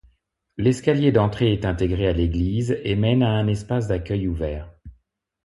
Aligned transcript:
L’escalier 0.57 1.11
d’entrée 1.11 1.53
est 1.53 1.63
intégré 1.63 2.07
à 2.07 2.11
l’église 2.11 2.75
et 2.83 2.95
mène 2.95 3.21
à 3.21 3.29
un 3.29 3.45
espace 3.47 3.87
d’accueil 3.87 4.27
ouvert. 4.27 4.67